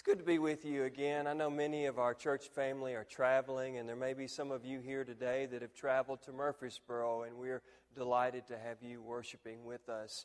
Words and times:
It's 0.00 0.06
good 0.06 0.18
to 0.18 0.24
be 0.24 0.38
with 0.38 0.64
you 0.64 0.84
again. 0.84 1.26
I 1.26 1.34
know 1.34 1.50
many 1.50 1.84
of 1.84 1.98
our 1.98 2.14
church 2.14 2.48
family 2.48 2.94
are 2.94 3.04
traveling, 3.04 3.76
and 3.76 3.86
there 3.86 3.94
may 3.94 4.14
be 4.14 4.26
some 4.28 4.50
of 4.50 4.64
you 4.64 4.80
here 4.80 5.04
today 5.04 5.44
that 5.44 5.60
have 5.60 5.74
traveled 5.74 6.22
to 6.22 6.32
Murfreesboro, 6.32 7.24
and 7.24 7.36
we're 7.36 7.60
delighted 7.94 8.46
to 8.46 8.56
have 8.56 8.78
you 8.80 9.02
worshiping 9.02 9.66
with 9.66 9.90
us. 9.90 10.24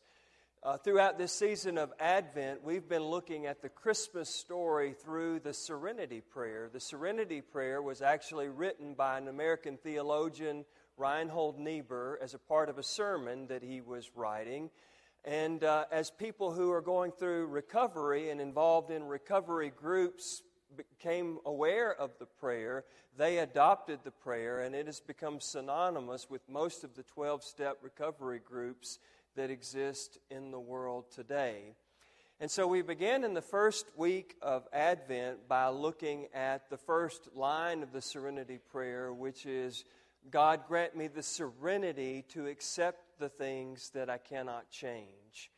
Uh, 0.63 0.77
throughout 0.77 1.17
this 1.17 1.33
season 1.33 1.77
of 1.77 1.91
Advent, 1.99 2.63
we've 2.63 2.87
been 2.87 3.03
looking 3.03 3.47
at 3.47 3.61
the 3.61 3.67
Christmas 3.67 4.33
story 4.33 4.93
through 4.93 5.41
the 5.41 5.53
Serenity 5.53 6.21
Prayer. 6.21 6.69
The 6.71 6.79
Serenity 6.79 7.41
Prayer 7.41 7.81
was 7.81 8.01
actually 8.01 8.47
written 8.47 8.93
by 8.93 9.17
an 9.17 9.27
American 9.27 9.75
theologian, 9.75 10.63
Reinhold 10.95 11.59
Niebuhr, 11.59 12.17
as 12.21 12.33
a 12.33 12.39
part 12.39 12.69
of 12.69 12.77
a 12.77 12.83
sermon 12.83 13.47
that 13.47 13.61
he 13.61 13.81
was 13.81 14.09
writing. 14.15 14.69
And 15.25 15.63
uh, 15.63 15.85
as 15.91 16.11
people 16.11 16.51
who 16.53 16.71
are 16.71 16.81
going 16.81 17.11
through 17.11 17.47
recovery 17.47 18.29
and 18.29 18.39
involved 18.39 18.91
in 18.91 19.03
recovery 19.03 19.71
groups 19.75 20.43
became 20.77 21.39
aware 21.45 21.91
of 21.91 22.11
the 22.19 22.27
prayer, 22.27 22.85
they 23.17 23.39
adopted 23.39 23.99
the 24.03 24.11
prayer, 24.11 24.59
and 24.59 24.75
it 24.75 24.85
has 24.85 24.99
become 24.99 25.39
synonymous 25.39 26.29
with 26.29 26.47
most 26.47 26.83
of 26.83 26.93
the 26.93 27.01
12 27.03 27.43
step 27.43 27.77
recovery 27.81 28.39
groups 28.43 28.99
that 29.35 29.49
exist 29.49 30.19
in 30.29 30.51
the 30.51 30.59
world 30.59 31.05
today. 31.11 31.73
And 32.39 32.51
so 32.51 32.67
we 32.67 32.83
began 32.83 33.23
in 33.23 33.33
the 33.33 33.41
first 33.41 33.87
week 33.95 34.35
of 34.43 34.67
Advent 34.73 35.47
by 35.47 35.69
looking 35.69 36.27
at 36.35 36.69
the 36.69 36.77
first 36.77 37.29
line 37.33 37.81
of 37.81 37.93
the 37.93 38.01
Serenity 38.01 38.59
Prayer, 38.71 39.11
which 39.11 39.45
is 39.45 39.85
God 40.29 40.67
grant 40.67 40.95
me 40.95 41.07
the 41.07 41.23
serenity 41.23 42.25
to 42.29 42.47
accept 42.47 43.04
the 43.19 43.29
things 43.29 43.91
that 43.93 44.09
I 44.09 44.17
cannot 44.17 44.69
change. 44.69 45.51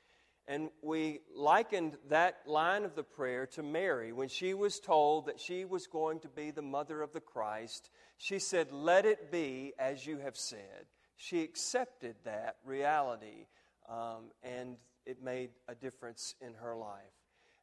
And 0.47 0.69
we 0.81 1.19
likened 1.35 1.97
that 2.09 2.37
line 2.45 2.85
of 2.85 2.95
the 2.95 3.03
prayer 3.03 3.45
to 3.47 3.63
Mary. 3.63 4.13
When 4.13 4.29
she 4.29 4.53
was 4.53 4.79
told 4.79 5.25
that 5.25 5.39
she 5.39 5.65
was 5.65 5.87
going 5.87 6.21
to 6.21 6.29
be 6.29 6.51
the 6.51 6.61
mother 6.61 7.01
of 7.01 7.11
the 7.11 7.19
Christ, 7.19 7.89
she 8.17 8.39
said, 8.39 8.71
Let 8.71 9.05
it 9.05 9.29
be 9.29 9.73
as 9.77 10.05
you 10.05 10.19
have 10.19 10.37
said. 10.37 10.85
She 11.17 11.43
accepted 11.43 12.15
that 12.23 12.57
reality, 12.63 13.47
um, 13.89 14.31
and 14.41 14.77
it 15.05 15.21
made 15.21 15.49
a 15.67 15.75
difference 15.75 16.35
in 16.39 16.53
her 16.53 16.77
life. 16.77 17.01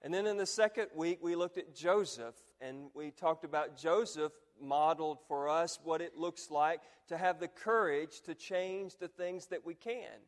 And 0.03 0.13
then 0.13 0.27
in 0.27 0.37
the 0.37 0.45
second 0.45 0.89
week, 0.95 1.21
we 1.23 1.35
looked 1.37 1.57
at 1.57 1.75
Joseph, 1.75 2.35
and 2.61 2.91
we 2.93 3.11
talked 3.11 3.45
about 3.45 3.79
Joseph 3.79 4.33
modeled 4.61 5.19
for 5.29 5.49
us 5.49 5.79
what 5.83 6.01
it 6.01 6.17
looks 6.17 6.51
like 6.51 6.81
to 7.09 7.17
have 7.17 7.41
the 7.41 7.49
courage 7.49 8.21
to 8.23 8.35
change 8.35 8.97
the 8.97 9.09
things 9.09 9.47
that 9.47 9.65
we 9.65 9.75
can. 9.75 10.21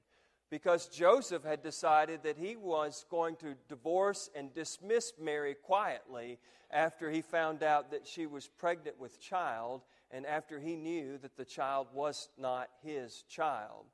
Because 0.51 0.87
Joseph 0.89 1.43
had 1.43 1.63
decided 1.63 2.23
that 2.23 2.37
he 2.37 2.55
was 2.55 3.05
going 3.11 3.37
to 3.37 3.57
divorce 3.69 4.31
and 4.35 4.55
dismiss 4.55 5.13
Mary 5.21 5.55
quietly 5.55 6.39
after 6.71 7.11
he 7.11 7.21
found 7.21 7.63
out 7.63 7.91
that 7.91 8.07
she 8.07 8.27
was 8.27 8.47
pregnant 8.47 8.99
with 9.01 9.21
child 9.21 9.83
and 10.11 10.25
after 10.25 10.61
he 10.61 10.77
knew 10.77 11.19
that 11.19 11.37
the 11.37 11.45
child 11.45 11.89
was 11.93 12.29
not 12.39 12.69
his 12.83 13.25
child. 13.29 13.87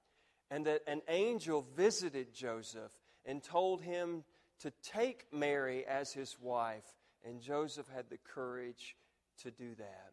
And 0.51 0.67
that 0.67 0.83
an 0.87 1.01
angel 1.09 1.67
visited 1.75 2.35
Joseph 2.35 2.93
and 3.25 3.43
told 3.43 3.81
him 3.81 4.25
to 4.61 4.71
take 4.83 5.25
Mary 5.33 5.87
as 5.87 6.13
his 6.13 6.37
wife. 6.41 6.85
And 7.25 7.41
Joseph 7.41 7.87
had 7.95 8.11
the 8.11 8.19
courage 8.19 8.97
to 9.43 9.51
do 9.51 9.75
that. 9.77 10.13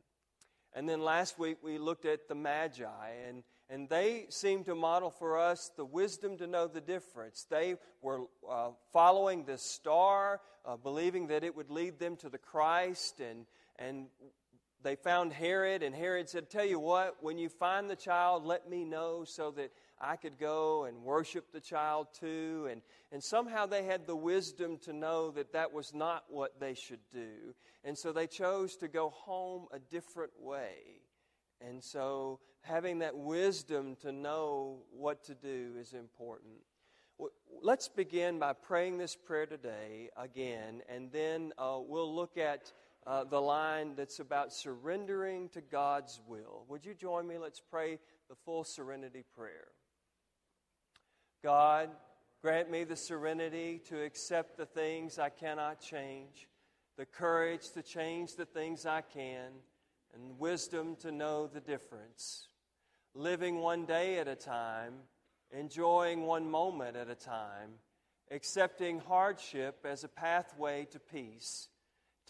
And 0.74 0.88
then 0.88 1.02
last 1.02 1.40
week 1.40 1.58
we 1.64 1.78
looked 1.78 2.06
at 2.06 2.28
the 2.28 2.36
Magi, 2.36 2.86
and, 3.28 3.44
and 3.70 3.90
they 3.90 4.28
seemed 4.30 4.66
to 4.66 4.76
model 4.76 5.10
for 5.10 5.40
us 5.40 5.72
the 5.76 5.86
wisdom 5.86 6.38
to 6.38 6.48
know 6.48 6.68
the 6.68 6.82
difference. 6.82 7.46
They 7.50 7.76
were 8.02 8.26
uh, 8.50 8.70
following 8.94 9.46
this 9.46 9.64
star, 9.64 10.42
uh, 10.66 10.78
believing 10.78 11.28
that 11.28 11.44
it 11.44 11.56
would 11.56 11.70
lead 11.70 12.00
them 12.00 12.16
to 12.18 12.30
the 12.30 12.38
Christ, 12.38 13.20
and, 13.20 13.46
and 13.78 14.08
they 14.84 14.96
found 14.96 15.34
Herod, 15.34 15.84
and 15.84 15.94
Herod 15.94 16.30
said, 16.30 16.50
Tell 16.50 16.66
you 16.66 16.80
what, 16.80 17.18
when 17.22 17.38
you 17.38 17.50
find 17.50 17.90
the 17.90 17.96
child, 17.96 18.46
let 18.46 18.70
me 18.70 18.86
know 18.86 19.24
so 19.26 19.52
that 19.52 19.72
I 20.02 20.16
could 20.16 20.38
go 20.38 20.86
and 20.86 21.04
worship 21.04 21.52
the 21.52 21.60
child 21.60 22.08
too. 22.18 22.68
And, 22.72 22.82
and 23.12 23.24
somehow 23.24 23.66
they 23.66 23.84
had 23.84 24.08
the 24.08 24.16
wisdom 24.16 24.78
to 24.84 24.94
know 24.94 25.32
that 25.32 25.54
that 25.54 25.74
was 25.74 25.94
not 25.94 26.24
what 26.30 26.60
they 26.60 26.74
should 26.74 27.02
do. 27.12 27.54
And 27.84 27.98
so 27.98 28.12
they 28.12 28.28
chose 28.28 28.76
to 28.78 28.88
go 28.88 29.10
home 29.10 29.68
a 29.74 29.80
different 29.80 30.32
way. 30.40 31.02
And 31.62 31.84
so 31.84 32.40
having 32.62 33.00
that 33.00 33.18
wisdom 33.18 33.96
to 34.02 34.12
know 34.12 34.84
what 34.92 35.24
to 35.26 35.36
do 35.36 35.74
is 35.80 35.94
important. 35.94 36.56
Let's 37.62 37.90
begin 37.90 38.40
by 38.40 38.54
praying 38.54 38.98
this 38.98 39.16
prayer 39.16 39.46
today 39.46 40.10
again, 40.16 40.82
and 40.88 41.12
then 41.12 41.52
uh, 41.58 41.80
we'll 41.86 42.16
look 42.16 42.38
at 42.38 42.72
uh, 43.06 43.26
the 43.26 43.42
line 43.42 43.96
that's 43.98 44.20
about 44.20 44.54
surrendering 44.54 45.50
to 45.50 45.60
God's 45.60 46.22
will. 46.26 46.64
Would 46.70 46.86
you 46.86 46.94
join 46.94 47.28
me? 47.28 47.38
Let's 47.38 47.60
pray 47.60 48.00
the 48.30 48.36
full 48.46 48.64
serenity 48.64 49.26
prayer. 49.36 49.68
God, 51.42 51.90
grant 52.42 52.70
me 52.70 52.84
the 52.84 52.98
serenity 52.98 53.82
to 53.88 54.04
accept 54.04 54.58
the 54.58 54.66
things 54.66 55.18
I 55.18 55.30
cannot 55.30 55.80
change, 55.80 56.48
the 56.98 57.06
courage 57.06 57.70
to 57.72 57.82
change 57.82 58.36
the 58.36 58.46
things 58.46 58.86
I 58.86 59.02
can, 59.02 59.52
and 60.14 60.38
wisdom 60.38 60.98
to 60.98 61.12
know 61.12 61.48
the 61.48 61.62
difference. 61.62 62.48
Living 63.14 63.60
one 63.60 63.86
day 63.86 64.20
at 64.20 64.28
a 64.28 64.36
time, 64.36 64.96
enjoying 65.52 66.24
one 66.24 66.50
moment 66.50 66.98
at 66.98 67.10
a 67.10 67.16
time, 67.16 67.72
accepting 68.32 69.00
hardship 69.00 69.86
as 69.86 70.04
a 70.04 70.10
pathway 70.10 70.86
to 70.92 71.00
peace, 71.00 71.70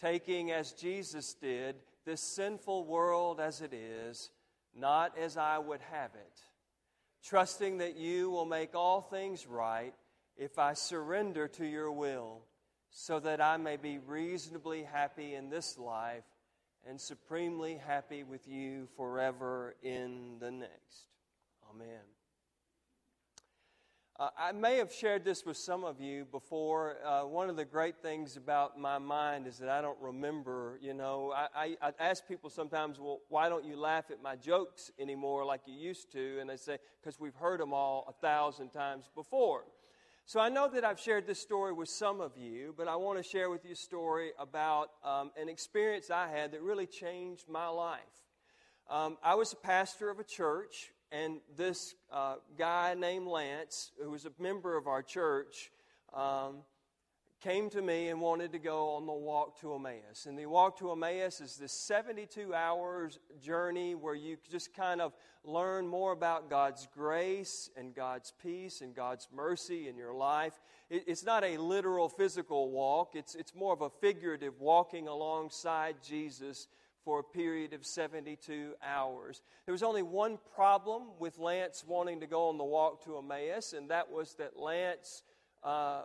taking 0.00 0.52
as 0.52 0.72
Jesus 0.72 1.34
did 1.34 1.74
this 2.04 2.20
sinful 2.20 2.84
world 2.84 3.40
as 3.40 3.60
it 3.60 3.72
is, 3.74 4.30
not 4.74 5.18
as 5.18 5.36
I 5.36 5.58
would 5.58 5.80
have 5.90 6.14
it 6.14 6.42
trusting 7.24 7.78
that 7.78 7.96
you 7.96 8.30
will 8.30 8.46
make 8.46 8.74
all 8.74 9.00
things 9.00 9.46
right 9.46 9.94
if 10.36 10.58
I 10.58 10.72
surrender 10.74 11.48
to 11.48 11.66
your 11.66 11.92
will, 11.92 12.42
so 12.90 13.20
that 13.20 13.40
I 13.40 13.56
may 13.56 13.76
be 13.76 13.98
reasonably 13.98 14.82
happy 14.82 15.34
in 15.34 15.50
this 15.50 15.78
life 15.78 16.24
and 16.88 17.00
supremely 17.00 17.76
happy 17.86 18.22
with 18.24 18.48
you 18.48 18.88
forever 18.96 19.74
in 19.82 20.38
the 20.40 20.50
next. 20.50 21.08
Amen. 21.70 22.19
Uh, 24.20 24.28
I 24.38 24.52
may 24.52 24.76
have 24.76 24.92
shared 24.92 25.24
this 25.24 25.46
with 25.46 25.56
some 25.56 25.82
of 25.82 25.98
you 25.98 26.26
before. 26.26 26.98
Uh, 27.02 27.22
one 27.22 27.48
of 27.48 27.56
the 27.56 27.64
great 27.64 28.02
things 28.02 28.36
about 28.36 28.78
my 28.78 28.98
mind 28.98 29.46
is 29.46 29.56
that 29.56 29.70
I 29.70 29.80
don't 29.80 29.96
remember. 29.98 30.78
You 30.82 30.92
know, 30.92 31.32
I, 31.34 31.76
I, 31.80 31.88
I, 31.88 31.92
ask 31.98 32.28
people 32.28 32.50
sometimes, 32.50 33.00
well, 33.00 33.20
why 33.30 33.48
don't 33.48 33.64
you 33.64 33.76
laugh 33.76 34.10
at 34.10 34.22
my 34.22 34.36
jokes 34.36 34.90
anymore 34.98 35.46
like 35.46 35.62
you 35.64 35.72
used 35.72 36.12
to? 36.12 36.38
And 36.38 36.50
they 36.50 36.58
say, 36.58 36.76
because 37.00 37.18
we've 37.18 37.34
heard 37.34 37.60
them 37.60 37.72
all 37.72 38.04
a 38.10 38.12
thousand 38.12 38.68
times 38.72 39.08
before. 39.14 39.64
So 40.26 40.38
I 40.38 40.50
know 40.50 40.68
that 40.68 40.84
I've 40.84 41.00
shared 41.00 41.26
this 41.26 41.40
story 41.40 41.72
with 41.72 41.88
some 41.88 42.20
of 42.20 42.36
you, 42.36 42.74
but 42.76 42.88
I 42.88 42.96
want 42.96 43.16
to 43.16 43.24
share 43.24 43.48
with 43.48 43.64
you 43.64 43.72
a 43.72 43.74
story 43.74 44.32
about 44.38 44.90
um, 45.02 45.30
an 45.40 45.48
experience 45.48 46.10
I 46.10 46.28
had 46.28 46.52
that 46.52 46.60
really 46.60 46.86
changed 46.86 47.48
my 47.48 47.68
life. 47.68 48.00
Um, 48.90 49.16
I 49.24 49.34
was 49.34 49.54
a 49.54 49.56
pastor 49.56 50.10
of 50.10 50.18
a 50.18 50.24
church 50.24 50.92
and 51.12 51.40
this 51.56 51.94
uh, 52.12 52.36
guy 52.56 52.94
named 52.94 53.26
Lance, 53.26 53.92
who 54.00 54.10
was 54.10 54.26
a 54.26 54.32
member 54.38 54.76
of 54.76 54.86
our 54.86 55.02
church, 55.02 55.70
um, 56.14 56.58
came 57.40 57.70
to 57.70 57.80
me 57.80 58.08
and 58.08 58.20
wanted 58.20 58.52
to 58.52 58.58
go 58.58 58.90
on 58.90 59.06
the 59.06 59.12
walk 59.12 59.58
to 59.60 59.74
Emmaus. 59.74 60.26
And 60.26 60.38
the 60.38 60.46
walk 60.46 60.78
to 60.78 60.92
Emmaus 60.92 61.40
is 61.40 61.56
this 61.56 61.72
72 61.72 62.54
hours 62.54 63.18
journey 63.42 63.94
where 63.94 64.14
you 64.14 64.36
just 64.50 64.74
kind 64.74 65.00
of 65.00 65.14
learn 65.42 65.86
more 65.86 66.12
about 66.12 66.50
God's 66.50 66.86
grace 66.94 67.70
and 67.76 67.94
God's 67.94 68.32
peace 68.42 68.82
and 68.82 68.94
God's 68.94 69.26
mercy 69.34 69.88
in 69.88 69.96
your 69.96 70.12
life. 70.14 70.60
It, 70.90 71.04
it's 71.06 71.24
not 71.24 71.42
a 71.42 71.56
literal 71.56 72.08
physical 72.08 72.70
walk, 72.70 73.12
it's, 73.14 73.34
it's 73.34 73.54
more 73.54 73.72
of 73.72 73.80
a 73.80 73.90
figurative 73.90 74.60
walking 74.60 75.08
alongside 75.08 75.96
Jesus 76.06 76.68
for 77.04 77.20
a 77.20 77.24
period 77.24 77.72
of 77.72 77.84
72 77.84 78.74
hours. 78.82 79.42
There 79.66 79.72
was 79.72 79.82
only 79.82 80.02
one 80.02 80.38
problem 80.54 81.04
with 81.18 81.38
Lance 81.38 81.84
wanting 81.86 82.20
to 82.20 82.26
go 82.26 82.48
on 82.48 82.58
the 82.58 82.64
walk 82.64 83.04
to 83.04 83.18
Emmaus, 83.18 83.72
and 83.72 83.90
that 83.90 84.10
was 84.10 84.34
that 84.34 84.58
Lance 84.58 85.22
uh, 85.62 86.02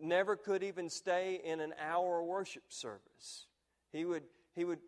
never 0.00 0.36
could 0.36 0.62
even 0.62 0.88
stay 0.88 1.40
in 1.44 1.60
an 1.60 1.74
hour 1.80 2.22
worship 2.22 2.64
service. 2.68 3.46
He 3.92 4.04
would, 4.04 4.24
he 4.54 4.64
would 4.64 4.80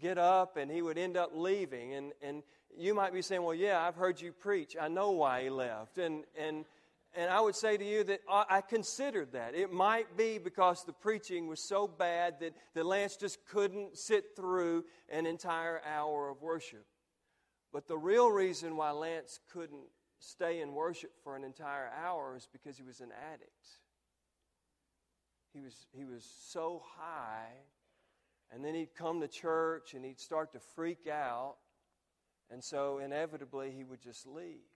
get 0.00 0.18
up 0.18 0.56
and 0.56 0.70
he 0.70 0.82
would 0.82 0.98
end 0.98 1.16
up 1.16 1.30
leaving. 1.34 1.94
And, 1.94 2.12
and 2.22 2.42
you 2.76 2.94
might 2.94 3.12
be 3.12 3.22
saying, 3.22 3.42
Well, 3.42 3.54
yeah, 3.54 3.80
I've 3.80 3.96
heard 3.96 4.20
you 4.20 4.32
preach. 4.32 4.76
I 4.80 4.88
know 4.88 5.10
why 5.10 5.42
he 5.44 5.50
left. 5.50 5.98
And, 5.98 6.24
and 6.38 6.64
and 7.14 7.30
I 7.30 7.40
would 7.40 7.56
say 7.56 7.76
to 7.76 7.84
you 7.84 8.04
that 8.04 8.20
I 8.28 8.60
considered 8.60 9.32
that. 9.32 9.54
It 9.54 9.72
might 9.72 10.16
be 10.16 10.38
because 10.38 10.84
the 10.84 10.92
preaching 10.92 11.48
was 11.48 11.60
so 11.60 11.88
bad 11.88 12.38
that, 12.40 12.54
that 12.74 12.86
Lance 12.86 13.16
just 13.16 13.44
couldn't 13.46 13.98
sit 13.98 14.36
through 14.36 14.84
an 15.08 15.26
entire 15.26 15.80
hour 15.84 16.28
of 16.28 16.40
worship. 16.40 16.84
But 17.72 17.88
the 17.88 17.98
real 17.98 18.30
reason 18.30 18.76
why 18.76 18.92
Lance 18.92 19.40
couldn't 19.52 19.86
stay 20.20 20.60
in 20.60 20.72
worship 20.72 21.12
for 21.24 21.34
an 21.34 21.42
entire 21.42 21.90
hour 22.04 22.36
is 22.36 22.48
because 22.52 22.76
he 22.76 22.84
was 22.84 23.00
an 23.00 23.10
addict. 23.32 23.66
He 25.52 25.60
was, 25.60 25.86
he 25.92 26.04
was 26.04 26.24
so 26.48 26.82
high 26.96 27.64
And 28.52 28.64
then 28.64 28.74
he'd 28.74 28.94
come 28.94 29.20
to 29.20 29.28
church 29.28 29.94
and 29.94 30.04
he'd 30.04 30.20
start 30.20 30.52
to 30.52 30.60
freak 30.60 31.06
out. 31.06 31.56
And 32.50 32.62
so 32.62 32.98
inevitably 32.98 33.70
he 33.70 33.84
would 33.84 34.00
just 34.00 34.26
leave. 34.26 34.66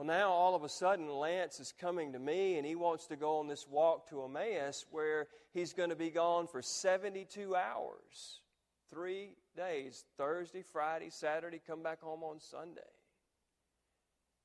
Well, 0.00 0.06
now 0.06 0.30
all 0.30 0.54
of 0.54 0.64
a 0.64 0.68
sudden, 0.70 1.10
Lance 1.10 1.60
is 1.60 1.74
coming 1.78 2.14
to 2.14 2.18
me 2.18 2.56
and 2.56 2.66
he 2.66 2.74
wants 2.74 3.04
to 3.08 3.16
go 3.16 3.36
on 3.36 3.48
this 3.48 3.68
walk 3.68 4.08
to 4.08 4.24
Emmaus 4.24 4.86
where 4.90 5.26
he's 5.52 5.74
going 5.74 5.90
to 5.90 5.94
be 5.94 6.08
gone 6.08 6.46
for 6.46 6.62
72 6.62 7.54
hours, 7.54 8.40
three 8.88 9.34
days 9.54 10.06
Thursday, 10.16 10.62
Friday, 10.62 11.10
Saturday, 11.10 11.60
come 11.66 11.82
back 11.82 12.00
home 12.00 12.22
on 12.22 12.40
Sunday. 12.40 12.80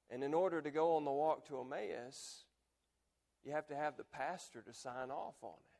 And 0.10 0.26
in 0.26 0.34
order 0.34 0.62
to 0.62 0.72
go 0.72 0.98
on 0.98 1.06
the 1.06 1.12
walk 1.12 1.48
to 1.48 1.62
Emmaus, 1.62 2.44
you 3.46 3.54
have 3.54 3.68
to 3.68 3.78
have 3.78 3.96
the 3.96 4.04
pastor 4.04 4.62
to 4.62 4.74
sign 4.74 5.10
off 5.10 5.36
on 5.42 5.54
it. 5.54 5.75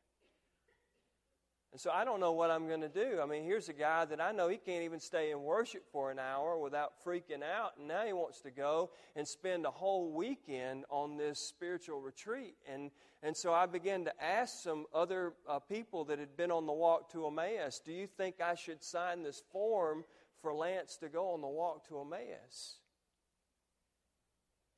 And 1.72 1.80
so 1.80 1.90
I 1.90 2.04
don't 2.04 2.20
know 2.20 2.32
what 2.32 2.50
I'm 2.50 2.68
going 2.68 2.80
to 2.80 2.88
do. 2.88 3.20
I 3.22 3.26
mean, 3.26 3.44
here's 3.44 3.68
a 3.68 3.74
guy 3.74 4.04
that 4.06 4.20
I 4.20 4.32
know 4.32 4.48
he 4.48 4.56
can't 4.56 4.84
even 4.84 5.00
stay 5.00 5.30
in 5.30 5.42
worship 5.42 5.84
for 5.92 6.10
an 6.10 6.18
hour 6.18 6.56
without 6.58 6.92
freaking 7.04 7.42
out. 7.42 7.72
And 7.78 7.88
now 7.88 8.06
he 8.06 8.12
wants 8.12 8.40
to 8.42 8.50
go 8.50 8.90
and 9.14 9.28
spend 9.28 9.66
a 9.66 9.70
whole 9.70 10.10
weekend 10.10 10.84
on 10.88 11.16
this 11.16 11.38
spiritual 11.38 12.00
retreat. 12.00 12.54
And, 12.72 12.90
and 13.22 13.36
so 13.36 13.52
I 13.52 13.66
began 13.66 14.04
to 14.04 14.24
ask 14.24 14.62
some 14.62 14.86
other 14.94 15.34
uh, 15.48 15.58
people 15.58 16.04
that 16.06 16.18
had 16.18 16.36
been 16.36 16.50
on 16.50 16.66
the 16.66 16.72
walk 16.72 17.12
to 17.12 17.26
Emmaus, 17.26 17.80
do 17.84 17.92
you 17.92 18.06
think 18.06 18.40
I 18.40 18.54
should 18.54 18.82
sign 18.82 19.22
this 19.22 19.42
form 19.52 20.04
for 20.40 20.54
Lance 20.54 20.96
to 20.98 21.08
go 21.08 21.32
on 21.32 21.42
the 21.42 21.48
walk 21.48 21.86
to 21.88 22.00
Emmaus? 22.00 22.78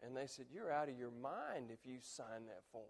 And 0.02 0.16
they 0.16 0.26
said, 0.26 0.46
You're 0.52 0.72
out 0.72 0.88
of 0.88 0.96
your 0.98 1.10
mind 1.10 1.70
if 1.70 1.84
you 1.84 1.98
sign 2.00 2.46
that 2.46 2.62
form. 2.72 2.84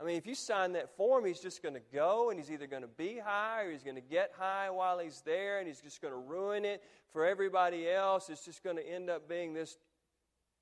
I 0.00 0.04
mean, 0.04 0.16
if 0.16 0.26
you 0.26 0.34
sign 0.34 0.72
that 0.74 0.96
form, 0.96 1.24
he's 1.24 1.40
just 1.40 1.60
going 1.62 1.74
to 1.74 1.82
go 1.92 2.30
and 2.30 2.38
he's 2.38 2.52
either 2.52 2.68
going 2.68 2.82
to 2.82 2.88
be 2.88 3.18
high 3.18 3.64
or 3.64 3.72
he's 3.72 3.82
going 3.82 3.96
to 3.96 4.00
get 4.00 4.32
high 4.38 4.70
while 4.70 4.98
he's 5.00 5.22
there 5.22 5.58
and 5.58 5.66
he's 5.66 5.80
just 5.80 6.00
going 6.00 6.14
to 6.14 6.20
ruin 6.20 6.64
it 6.64 6.82
for 7.12 7.26
everybody 7.26 7.90
else. 7.90 8.30
It's 8.30 8.44
just 8.44 8.62
going 8.62 8.76
to 8.76 8.88
end 8.88 9.10
up 9.10 9.28
being 9.28 9.54
this 9.54 9.76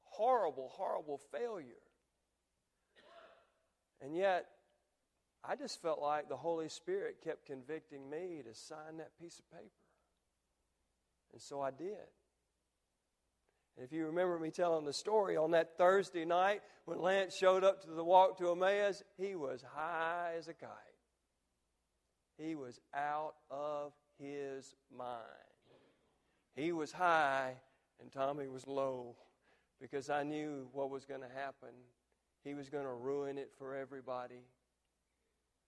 horrible, 0.05 0.71
horrible 0.73 1.21
failure. 1.31 1.83
And 4.01 4.17
yet, 4.17 4.47
I 5.45 5.55
just 5.55 5.81
felt 5.83 6.01
like 6.01 6.29
the 6.29 6.37
Holy 6.37 6.69
Spirit 6.69 7.19
kept 7.23 7.47
convicting 7.47 8.09
me 8.09 8.43
to 8.47 8.55
sign 8.55 8.97
that 8.99 9.11
piece 9.21 9.39
of 9.39 9.51
paper. 9.51 9.71
And 11.33 11.41
so 11.41 11.61
I 11.61 11.71
did. 11.71 11.97
If 13.79 13.93
you 13.93 14.07
remember 14.07 14.39
me 14.39 14.51
telling 14.51 14.85
the 14.85 14.93
story 14.93 15.37
on 15.37 15.51
that 15.51 15.77
Thursday 15.77 16.25
night 16.25 16.63
when 16.87 17.01
Lance 17.01 17.37
showed 17.37 17.63
up 17.63 17.83
to 17.83 17.91
the 17.91 18.05
walk 18.05 18.39
to 18.39 18.51
Emmaus, 18.51 19.03
he 19.19 19.35
was 19.35 19.63
high 19.75 20.33
as 20.39 20.49
a 20.49 20.55
kite. 20.55 20.71
He 22.39 22.55
was 22.55 22.81
out 22.95 23.35
of 23.51 23.93
his 24.19 24.75
mind. 24.97 25.21
He 26.55 26.73
was 26.73 26.93
high 26.93 27.55
and 28.01 28.11
Tommy 28.11 28.49
was 28.49 28.67
low 28.67 29.17
because 29.81 30.09
I 30.09 30.23
knew 30.23 30.69
what 30.73 30.91
was 30.91 31.05
going 31.05 31.21
to 31.21 31.29
happen. 31.35 31.75
He 32.45 32.55
was 32.55 32.71
going 32.71 32.85
to 32.85 32.93
ruin 32.93 33.37
it 33.37 33.51
for 33.59 33.75
everybody. 33.75 34.45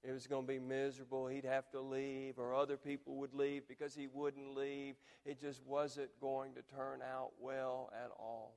It 0.05 0.13
was 0.13 0.27
going 0.27 0.47
to 0.47 0.53
be 0.53 0.61
miserable. 0.61 1.27
He'd 1.27 1.45
have 1.45 1.71
to 1.71 1.81
leave, 1.81 2.39
or 2.39 2.55
other 2.55 2.77
people 2.77 3.17
would 3.17 3.35
leave 3.35 3.67
because 3.67 3.95
he 3.95 4.07
wouldn't 4.07 4.55
leave. 4.55 4.95
It 5.25 5.41
just 5.41 5.65
wasn't 5.67 6.11
going 6.21 6.55
to 6.55 6.63
turn 6.63 7.01
out 7.03 7.33
well 7.41 7.91
at 7.93 8.11
all. 8.19 8.55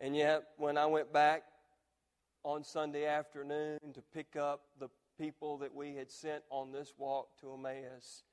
And 0.00 0.16
yet, 0.16 0.42
when 0.56 0.76
I 0.76 0.86
went 0.86 1.12
back 1.12 1.44
on 2.42 2.64
Sunday 2.64 3.06
afternoon 3.06 3.78
to 3.94 4.02
pick 4.12 4.34
up 4.34 4.62
the 4.80 4.88
people 5.16 5.58
that 5.58 5.72
we 5.72 5.94
had 5.94 6.10
sent 6.10 6.42
on 6.50 6.72
this 6.72 6.94
walk 6.98 7.28
to 7.40 7.52
Emmaus, 7.52 8.24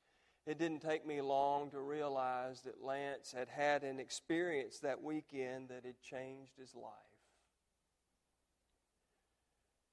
it 0.47 0.57
didn't 0.57 0.81
take 0.81 1.05
me 1.05 1.21
long 1.21 1.69
to 1.69 1.79
realize 1.79 2.61
that 2.61 2.83
Lance 2.83 3.31
had 3.31 3.49
had 3.49 3.83
an 3.83 3.99
experience 3.99 4.79
that 4.79 5.03
weekend 5.03 5.69
that 5.69 5.85
had 5.85 6.01
changed 6.01 6.57
his 6.57 6.73
life 6.73 7.08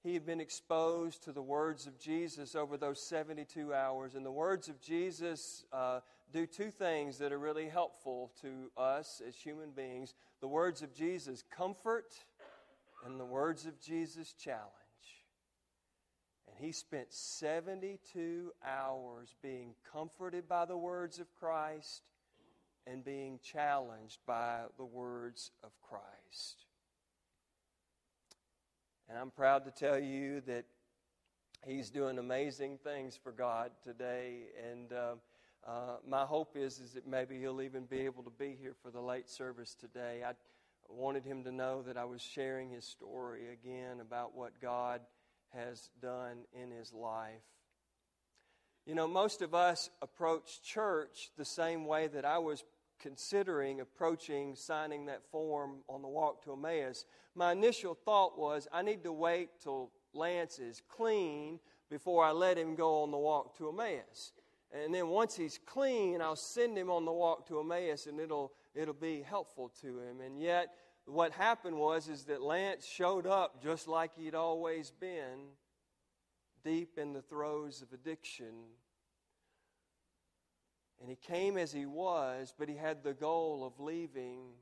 he 0.06 0.14
had 0.14 0.24
been 0.24 0.40
exposed 0.40 1.24
to 1.24 1.32
the 1.32 1.42
words 1.42 1.88
of 1.88 1.98
Jesus 1.98 2.54
over 2.54 2.76
those 2.76 3.02
72 3.02 3.74
hours. 3.74 4.14
And 4.14 4.24
the 4.24 4.30
words 4.30 4.68
of 4.68 4.80
Jesus 4.80 5.64
uh, 5.72 5.98
do 6.32 6.46
two 6.46 6.70
things 6.70 7.18
that 7.18 7.32
are 7.32 7.38
really 7.40 7.68
helpful 7.68 8.30
to 8.40 8.70
us 8.76 9.20
as 9.26 9.34
human 9.34 9.72
beings 9.72 10.14
the 10.40 10.46
words 10.46 10.82
of 10.82 10.94
Jesus 10.94 11.42
comfort, 11.50 12.14
and 13.04 13.18
the 13.18 13.24
words 13.24 13.66
of 13.66 13.80
Jesus 13.80 14.32
challenge. 14.32 14.70
And 16.46 16.56
he 16.56 16.70
spent 16.70 17.12
72 17.12 18.52
hours 18.64 19.34
being 19.42 19.74
comforted 19.92 20.46
by 20.46 20.66
the 20.66 20.76
words 20.76 21.18
of 21.18 21.34
Christ 21.34 22.02
and 22.86 23.04
being 23.04 23.40
challenged 23.42 24.20
by 24.24 24.60
the 24.76 24.84
words 24.84 25.50
of 25.64 25.70
Christ. 25.80 26.65
And 29.08 29.18
I'm 29.18 29.30
proud 29.30 29.64
to 29.64 29.70
tell 29.70 29.98
you 29.98 30.40
that 30.42 30.64
he's 31.64 31.90
doing 31.90 32.18
amazing 32.18 32.78
things 32.82 33.16
for 33.16 33.30
God 33.30 33.70
today. 33.84 34.46
And 34.70 34.92
uh, 34.92 35.14
uh, 35.66 35.96
my 36.06 36.24
hope 36.24 36.56
is, 36.56 36.80
is 36.80 36.92
that 36.92 37.06
maybe 37.06 37.38
he'll 37.38 37.62
even 37.62 37.84
be 37.84 38.00
able 38.00 38.24
to 38.24 38.32
be 38.36 38.56
here 38.60 38.74
for 38.82 38.90
the 38.90 39.00
late 39.00 39.28
service 39.28 39.74
today. 39.74 40.22
I 40.26 40.32
wanted 40.88 41.24
him 41.24 41.44
to 41.44 41.52
know 41.52 41.82
that 41.82 41.96
I 41.96 42.04
was 42.04 42.20
sharing 42.20 42.70
his 42.70 42.84
story 42.84 43.44
again 43.52 44.00
about 44.00 44.36
what 44.36 44.60
God 44.60 45.00
has 45.54 45.90
done 46.02 46.38
in 46.52 46.70
his 46.70 46.92
life. 46.92 47.42
You 48.86 48.94
know, 48.94 49.08
most 49.08 49.42
of 49.42 49.54
us 49.54 49.90
approach 50.02 50.62
church 50.62 51.30
the 51.36 51.44
same 51.44 51.86
way 51.86 52.06
that 52.08 52.24
I 52.24 52.38
was 52.38 52.62
considering 53.00 53.80
approaching 53.80 54.54
signing 54.54 55.06
that 55.06 55.22
form 55.30 55.78
on 55.88 56.02
the 56.02 56.08
walk 56.08 56.42
to 56.44 56.52
Emmaus, 56.52 57.04
my 57.34 57.52
initial 57.52 57.94
thought 57.94 58.38
was 58.38 58.68
I 58.72 58.82
need 58.82 59.02
to 59.04 59.12
wait 59.12 59.50
till 59.62 59.90
Lance 60.12 60.58
is 60.58 60.82
clean 60.88 61.60
before 61.90 62.24
I 62.24 62.32
let 62.32 62.58
him 62.58 62.74
go 62.74 63.02
on 63.02 63.10
the 63.10 63.18
walk 63.18 63.56
to 63.58 63.68
Emmaus. 63.68 64.32
And 64.72 64.94
then 64.94 65.08
once 65.08 65.36
he's 65.36 65.60
clean, 65.64 66.20
I'll 66.20 66.36
send 66.36 66.76
him 66.76 66.90
on 66.90 67.04
the 67.04 67.12
walk 67.12 67.46
to 67.48 67.60
Emmaus 67.60 68.06
and 68.06 68.18
it'll, 68.18 68.52
it'll 68.74 68.94
be 68.94 69.22
helpful 69.22 69.70
to 69.80 70.00
him. 70.00 70.20
And 70.20 70.40
yet, 70.40 70.74
what 71.06 71.32
happened 71.32 71.76
was 71.76 72.08
is 72.08 72.24
that 72.24 72.42
Lance 72.42 72.84
showed 72.84 73.26
up 73.26 73.62
just 73.62 73.86
like 73.86 74.12
he'd 74.16 74.34
always 74.34 74.90
been, 74.90 75.50
deep 76.64 76.98
in 76.98 77.12
the 77.12 77.22
throes 77.22 77.80
of 77.80 77.92
addiction 77.92 78.54
and 81.00 81.10
he 81.10 81.16
came 81.16 81.58
as 81.58 81.72
he 81.72 81.86
was, 81.86 82.54
but 82.58 82.68
he 82.68 82.76
had 82.76 83.02
the 83.02 83.14
goal 83.14 83.64
of 83.64 83.84
leaving 83.84 84.52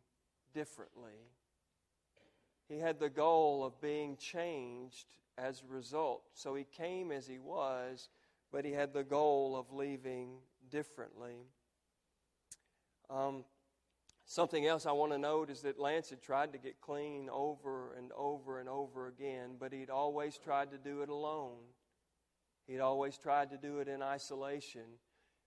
differently. 0.53 1.31
He 2.69 2.79
had 2.79 2.99
the 2.99 3.11
goal 3.11 3.65
of 3.65 3.81
being 3.81 4.17
changed 4.17 5.07
as 5.37 5.63
a 5.63 5.73
result. 5.73 6.23
So 6.35 6.55
he 6.55 6.65
came 6.65 7.13
as 7.13 7.27
he 7.27 7.39
was, 7.39 8.09
but 8.51 8.65
he 8.65 8.73
had 8.73 8.93
the 8.93 9.05
goal 9.05 9.57
of 9.57 9.73
leaving 9.73 10.39
differently. 10.71 11.47
Um, 13.11 13.45
something 14.25 14.67
else 14.67 14.87
I 14.87 14.93
want 14.93 15.13
to 15.13 15.19
note 15.19 15.51
is 15.51 15.61
that 15.63 15.79
Lance 15.79 16.11
had 16.11 16.23
tried 16.23 16.53
to 16.53 16.59
get 16.59 16.81
clean 16.81 17.29
over 17.31 17.95
and 17.95 18.11
over 18.17 18.61
and 18.61 18.69
over 18.69 19.09
again, 19.09 19.57
but 19.59 19.73
he'd 19.73 19.91
always 19.91 20.39
tried 20.39 20.71
to 20.71 20.79
do 20.79 21.03
it 21.03 21.09
alone. 21.09 21.59
He'd 22.67 22.81
always 22.81 23.19
tried 23.19 23.51
to 23.51 23.59
do 23.59 23.81
it 23.81 23.89
in 23.89 24.03
isolation. 24.03 24.99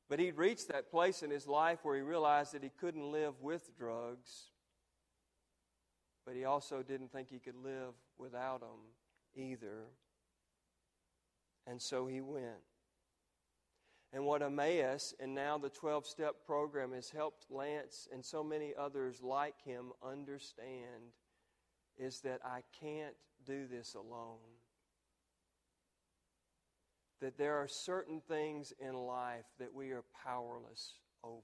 But 0.09 0.19
he'd 0.19 0.37
reached 0.37 0.69
that 0.69 0.89
place 0.89 1.21
in 1.21 1.29
his 1.29 1.47
life 1.47 1.79
where 1.83 1.95
he 1.95 2.01
realized 2.01 2.53
that 2.53 2.63
he 2.63 2.71
couldn't 2.79 3.11
live 3.11 3.41
with 3.41 3.77
drugs, 3.77 4.51
but 6.25 6.35
he 6.35 6.45
also 6.45 6.81
didn't 6.81 7.11
think 7.11 7.29
he 7.29 7.39
could 7.39 7.57
live 7.57 7.93
without 8.17 8.61
them 8.61 8.93
either. 9.35 9.87
And 11.65 11.81
so 11.81 12.07
he 12.07 12.21
went. 12.21 12.63
And 14.13 14.25
what 14.25 14.41
Emmaus 14.41 15.13
and 15.19 15.35
now 15.35 15.57
the 15.57 15.69
12 15.69 16.05
step 16.05 16.35
program 16.45 16.93
has 16.93 17.09
helped 17.09 17.51
Lance 17.51 18.07
and 18.13 18.23
so 18.23 18.41
many 18.41 18.73
others 18.77 19.21
like 19.21 19.61
him 19.61 19.91
understand 20.01 21.11
is 21.97 22.21
that 22.21 22.39
I 22.45 22.61
can't 22.79 23.15
do 23.45 23.67
this 23.67 23.95
alone 23.95 24.37
that 27.21 27.37
there 27.37 27.55
are 27.57 27.67
certain 27.67 28.21
things 28.27 28.73
in 28.79 28.93
life 28.93 29.45
that 29.59 29.73
we 29.73 29.91
are 29.91 30.03
powerless 30.23 30.93
over. 31.23 31.41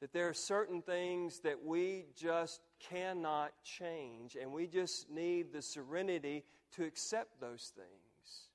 That 0.00 0.12
there 0.12 0.28
are 0.28 0.34
certain 0.34 0.82
things 0.82 1.40
that 1.40 1.64
we 1.64 2.06
just 2.16 2.60
cannot 2.80 3.52
change, 3.62 4.36
and 4.40 4.52
we 4.52 4.66
just 4.66 5.10
need 5.10 5.52
the 5.52 5.62
serenity 5.62 6.44
to 6.72 6.84
accept 6.84 7.40
those 7.40 7.72
things. 7.74 8.48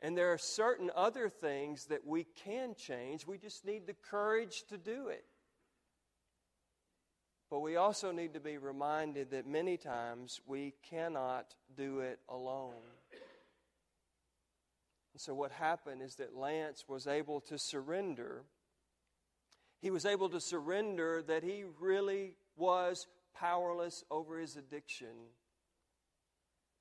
And 0.00 0.16
there 0.16 0.32
are 0.32 0.38
certain 0.38 0.90
other 0.94 1.28
things 1.28 1.86
that 1.86 2.06
we 2.06 2.24
can 2.24 2.74
change, 2.76 3.26
we 3.26 3.38
just 3.38 3.64
need 3.64 3.86
the 3.86 3.94
courage 3.94 4.64
to 4.68 4.78
do 4.78 5.08
it. 5.08 5.24
But 7.50 7.60
we 7.60 7.76
also 7.76 8.12
need 8.12 8.34
to 8.34 8.40
be 8.40 8.58
reminded 8.58 9.30
that 9.30 9.46
many 9.46 9.76
times 9.78 10.40
we 10.46 10.74
cannot 10.88 11.54
do 11.76 12.00
it 12.00 12.20
alone. 12.28 12.74
And 15.12 15.20
so, 15.20 15.34
what 15.34 15.52
happened 15.52 16.02
is 16.02 16.16
that 16.16 16.36
Lance 16.36 16.84
was 16.88 17.06
able 17.06 17.40
to 17.42 17.58
surrender. 17.58 18.44
He 19.80 19.90
was 19.90 20.04
able 20.04 20.28
to 20.30 20.40
surrender 20.40 21.22
that 21.26 21.42
he 21.42 21.64
really 21.80 22.34
was 22.56 23.06
powerless 23.34 24.04
over 24.10 24.38
his 24.38 24.56
addiction 24.56 25.30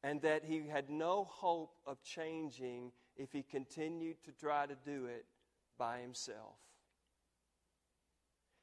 and 0.04 0.22
that 0.22 0.44
he 0.46 0.68
had 0.68 0.90
no 0.90 1.26
hope 1.26 1.76
of 1.86 2.02
changing 2.04 2.92
if 3.16 3.32
he 3.32 3.44
continued 3.44 4.18
to 4.24 4.32
try 4.32 4.66
to 4.66 4.76
do 4.86 5.06
it 5.06 5.26
by 5.78 6.00
himself. 6.00 6.56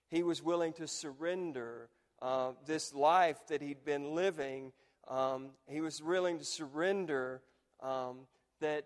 He 0.08 0.22
was 0.22 0.42
willing 0.42 0.72
to 0.74 0.86
surrender 0.86 1.88
uh, 2.22 2.52
this 2.66 2.94
life 2.94 3.38
that 3.48 3.60
he'd 3.60 3.84
been 3.84 4.14
living. 4.14 4.72
Um, 5.08 5.50
he 5.66 5.80
was 5.80 6.02
willing 6.02 6.38
to 6.38 6.44
surrender 6.44 7.42
um, 7.82 8.20
that 8.60 8.84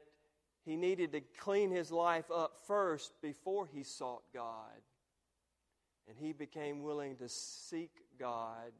he 0.68 0.76
needed 0.76 1.12
to 1.12 1.22
clean 1.38 1.70
his 1.70 1.90
life 1.90 2.30
up 2.30 2.58
first 2.66 3.12
before 3.22 3.66
he 3.66 3.82
sought 3.82 4.22
God. 4.34 4.82
And 6.06 6.16
he 6.18 6.32
became 6.32 6.82
willing 6.82 7.16
to 7.16 7.28
seek 7.28 7.90
God 8.18 8.72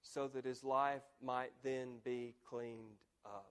so 0.00 0.28
that 0.28 0.46
his 0.46 0.64
life 0.64 1.02
might 1.22 1.52
then 1.62 1.98
be 2.02 2.34
cleaned 2.48 2.96
up. 3.26 3.50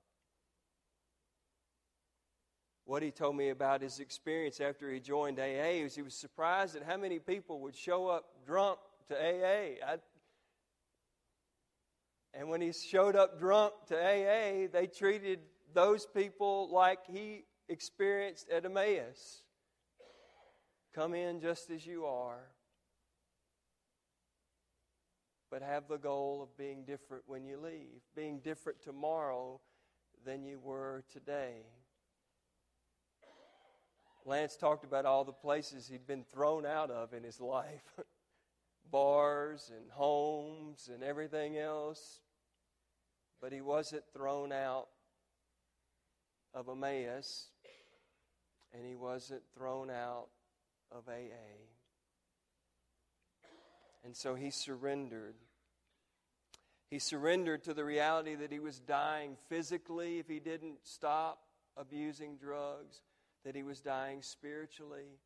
What 2.86 3.04
he 3.04 3.12
told 3.12 3.36
me 3.36 3.50
about 3.50 3.82
his 3.82 4.00
experience 4.00 4.60
after 4.60 4.92
he 4.92 5.00
joined 5.00 5.40
AA 5.40 5.84
was 5.84 5.94
he 5.94 6.02
was 6.02 6.16
surprised 6.16 6.76
at 6.76 6.84
how 6.84 6.98
many 6.98 7.20
people 7.20 7.60
would 7.60 7.76
show 7.76 8.08
up 8.08 8.26
drunk 8.46 8.80
to 9.10 9.16
AA. 9.16 9.86
I, 9.86 9.98
and 12.34 12.50
when 12.50 12.62
he 12.62 12.72
showed 12.72 13.16
up 13.16 13.40
drunk 13.40 13.74
to 13.90 13.96
AA, 13.96 14.68
they 14.72 14.88
treated 14.88 15.42
those 15.74 16.08
people 16.08 16.70
like 16.72 17.00
he 17.06 17.44
experienced 17.70 18.50
at 18.50 18.66
Emmaus. 18.66 19.44
Come 20.94 21.14
in 21.14 21.42
just 21.42 21.70
as 21.70 21.86
you 21.86 22.06
are 22.06 22.48
but 25.50 25.62
have 25.62 25.88
the 25.88 25.98
goal 25.98 26.42
of 26.42 26.58
being 26.58 26.84
different 26.84 27.24
when 27.26 27.46
you 27.46 27.58
leave, 27.58 28.02
being 28.16 28.40
different 28.40 28.82
tomorrow 28.82 29.60
than 30.26 30.44
you 30.44 30.60
were 30.60 31.04
today. 31.12 31.64
Lance 34.26 34.58
talked 34.58 34.84
about 34.84 35.06
all 35.06 35.24
the 35.24 35.32
places 35.32 35.88
he'd 35.88 36.06
been 36.06 36.24
thrown 36.24 36.66
out 36.66 36.92
of 36.92 37.14
in 37.14 37.24
his 37.24 37.40
life 37.40 37.98
bars 38.92 39.72
and 39.74 39.90
homes 39.92 40.90
and 40.94 41.02
everything 41.02 41.58
else. 41.58 42.20
But 43.42 43.54
he 43.54 43.62
wasn't 43.62 44.04
thrown 44.14 44.52
out 44.52 44.88
of 46.54 46.68
Emmaus, 46.68 47.52
and 48.78 48.86
he 48.86 48.96
wasn't 48.96 49.42
thrown 49.56 49.90
out 49.90 50.28
of 50.92 51.08
AA. 51.10 51.58
And 54.06 54.16
so 54.16 54.36
he 54.36 54.52
surrendered. 54.52 55.36
He 56.90 57.00
surrendered 57.00 57.64
to 57.64 57.74
the 57.74 57.84
reality 57.84 58.36
that 58.36 58.52
he 58.52 58.60
was 58.60 58.80
dying 58.80 59.36
physically 59.50 60.20
if 60.20 60.28
he 60.28 60.40
didn't 60.40 60.78
stop 60.84 61.40
abusing 61.76 62.38
drugs, 62.38 63.02
that 63.44 63.56
he 63.56 63.64
was 63.64 63.82
dying 63.82 64.22
spiritually, 64.22 65.20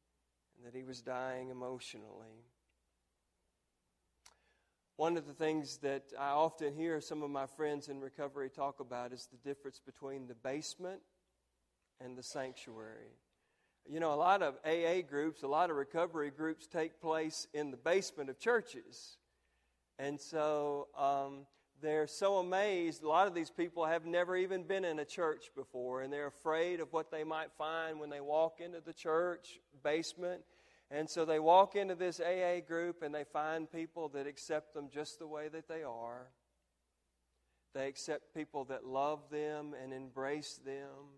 and 0.55 0.65
that 0.65 0.75
he 0.75 0.83
was 0.83 1.01
dying 1.01 1.49
emotionally. 1.49 2.45
One 4.95 5.17
of 5.17 5.27
the 5.27 5.33
things 5.33 5.77
that 5.77 6.03
I 6.17 6.29
often 6.29 6.73
hear 6.73 7.01
some 7.01 7.21
of 7.21 7.29
my 7.29 7.47
friends 7.47 7.89
in 7.89 7.99
recovery 7.99 8.49
talk 8.49 8.79
about 8.79 9.11
is 9.11 9.27
the 9.31 9.49
difference 9.49 9.79
between 9.83 10.27
the 10.27 10.35
basement 10.35 11.01
and 11.99 12.17
the 12.17 12.23
sanctuary. 12.23 13.17
You 13.89 13.99
know, 13.99 14.13
a 14.13 14.15
lot 14.15 14.41
of 14.41 14.55
AA 14.65 15.01
groups, 15.07 15.43
a 15.43 15.47
lot 15.47 15.69
of 15.69 15.75
recovery 15.75 16.31
groups 16.31 16.67
take 16.67 17.01
place 17.01 17.47
in 17.53 17.71
the 17.71 17.77
basement 17.77 18.29
of 18.29 18.39
churches. 18.39 19.17
And 19.99 20.19
so 20.19 20.87
um, 20.97 21.45
they're 21.81 22.07
so 22.07 22.37
amazed. 22.37 23.03
A 23.03 23.07
lot 23.07 23.27
of 23.27 23.33
these 23.33 23.49
people 23.49 23.85
have 23.85 24.05
never 24.05 24.35
even 24.35 24.63
been 24.63 24.85
in 24.85 24.99
a 24.99 25.05
church 25.05 25.51
before, 25.55 26.01
and 26.01 26.13
they're 26.13 26.27
afraid 26.27 26.79
of 26.79 26.93
what 26.93 27.11
they 27.11 27.23
might 27.23 27.51
find 27.57 27.99
when 27.99 28.09
they 28.09 28.21
walk 28.21 28.59
into 28.59 28.81
the 28.81 28.93
church 28.93 29.59
basement. 29.83 30.41
And 30.91 31.09
so 31.09 31.23
they 31.23 31.39
walk 31.39 31.75
into 31.75 31.95
this 31.95 32.19
AA 32.19 32.59
group 32.59 33.01
and 33.01 33.15
they 33.15 33.23
find 33.23 33.71
people 33.71 34.09
that 34.09 34.27
accept 34.27 34.73
them 34.73 34.89
just 34.93 35.19
the 35.19 35.27
way 35.27 35.47
that 35.47 35.67
they 35.67 35.83
are. 35.83 36.27
They 37.73 37.87
accept 37.87 38.33
people 38.35 38.65
that 38.65 38.85
love 38.85 39.21
them 39.31 39.73
and 39.81 39.93
embrace 39.93 40.59
them 40.65 41.15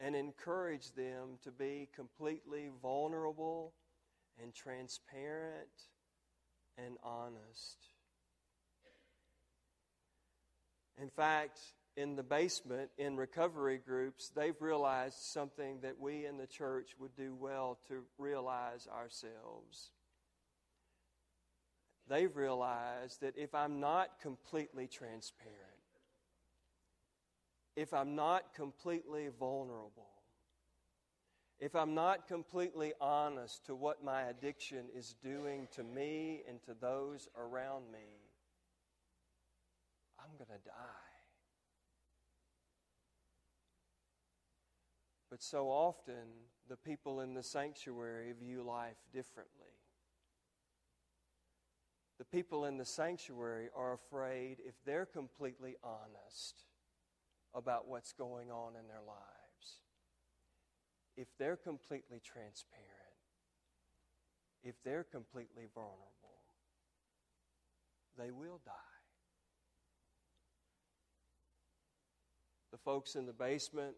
and 0.00 0.16
encourage 0.16 0.92
them 0.92 1.38
to 1.44 1.50
be 1.50 1.88
completely 1.94 2.70
vulnerable 2.82 3.74
and 4.42 4.54
transparent 4.54 5.68
and 6.78 6.96
honest. 7.02 7.76
In 11.00 11.10
fact, 11.10 11.58
in 11.96 12.16
the 12.16 12.22
basement, 12.22 12.90
in 12.98 13.16
recovery 13.16 13.78
groups, 13.84 14.30
they've 14.34 14.60
realized 14.60 15.18
something 15.18 15.80
that 15.82 15.98
we 15.98 16.24
in 16.24 16.38
the 16.38 16.46
church 16.46 16.90
would 16.98 17.14
do 17.14 17.34
well 17.34 17.78
to 17.88 18.02
realize 18.18 18.86
ourselves. 18.86 19.90
They've 22.08 22.34
realized 22.34 23.20
that 23.20 23.36
if 23.36 23.54
I'm 23.54 23.80
not 23.80 24.20
completely 24.20 24.86
transparent, 24.86 25.69
if 27.76 27.94
I'm 27.94 28.14
not 28.14 28.54
completely 28.54 29.28
vulnerable, 29.38 30.08
if 31.58 31.76
I'm 31.76 31.94
not 31.94 32.26
completely 32.26 32.92
honest 33.00 33.66
to 33.66 33.74
what 33.74 34.02
my 34.02 34.22
addiction 34.22 34.86
is 34.96 35.14
doing 35.22 35.68
to 35.72 35.82
me 35.82 36.42
and 36.48 36.62
to 36.62 36.74
those 36.80 37.28
around 37.36 37.92
me, 37.92 37.98
I'm 40.18 40.36
going 40.36 40.58
to 40.58 40.64
die. 40.66 41.10
But 45.30 45.42
so 45.42 45.68
often, 45.68 46.28
the 46.68 46.76
people 46.76 47.20
in 47.20 47.34
the 47.34 47.42
sanctuary 47.42 48.32
view 48.32 48.62
life 48.62 48.96
differently. 49.12 49.66
The 52.18 52.24
people 52.24 52.64
in 52.64 52.76
the 52.76 52.84
sanctuary 52.84 53.68
are 53.76 53.92
afraid 53.92 54.58
if 54.66 54.74
they're 54.84 55.06
completely 55.06 55.76
honest 55.84 56.64
about 57.54 57.88
what's 57.88 58.12
going 58.12 58.50
on 58.50 58.74
in 58.76 58.86
their 58.86 59.02
lives, 59.06 59.80
if 61.16 61.28
they're 61.38 61.56
completely 61.56 62.20
transparent, 62.24 62.86
if 64.62 64.74
they're 64.84 65.04
completely 65.04 65.64
vulnerable, 65.74 66.06
they 68.18 68.30
will 68.30 68.60
die. 68.64 68.72
The 72.70 72.78
folks 72.78 73.16
in 73.16 73.26
the 73.26 73.32
basement 73.32 73.96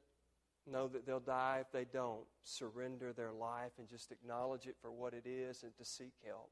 know 0.71 0.89
that 0.89 1.05
they'll 1.05 1.21
die 1.21 1.59
if 1.61 1.71
they 1.73 1.85
don't 1.85 2.25
surrender 2.45 3.13
their 3.13 3.33
life 3.33 3.73
and 3.79 3.89
just 3.89 4.13
acknowledge 4.13 4.67
it 4.67 4.77
for 4.81 4.91
what 4.91 5.13
it 5.13 5.27
is 5.27 5.63
and 5.63 5.77
to 5.77 5.85
seek 5.85 6.15
help. 6.25 6.51